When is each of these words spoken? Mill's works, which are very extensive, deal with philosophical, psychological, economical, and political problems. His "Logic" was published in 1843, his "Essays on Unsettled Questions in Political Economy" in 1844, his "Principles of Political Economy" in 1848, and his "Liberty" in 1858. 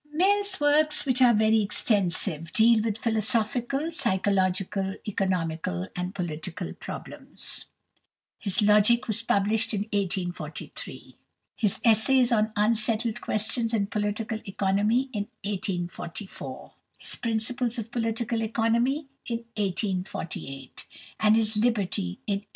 Mill's 0.11 0.59
works, 0.59 1.05
which 1.05 1.21
are 1.21 1.31
very 1.35 1.61
extensive, 1.61 2.51
deal 2.53 2.81
with 2.81 2.97
philosophical, 2.97 3.91
psychological, 3.91 4.95
economical, 5.07 5.87
and 5.95 6.15
political 6.15 6.73
problems. 6.73 7.65
His 8.39 8.63
"Logic" 8.63 9.05
was 9.07 9.21
published 9.21 9.75
in 9.75 9.81
1843, 9.93 11.17
his 11.55 11.79
"Essays 11.85 12.31
on 12.31 12.51
Unsettled 12.55 13.21
Questions 13.21 13.75
in 13.75 13.85
Political 13.85 14.39
Economy" 14.45 15.11
in 15.13 15.27
1844, 15.43 16.73
his 16.97 17.13
"Principles 17.13 17.77
of 17.77 17.91
Political 17.91 18.41
Economy" 18.41 19.07
in 19.27 19.45
1848, 19.55 20.87
and 21.19 21.35
his 21.35 21.55
"Liberty" 21.55 22.19
in 22.25 22.39
1858. 22.41 22.47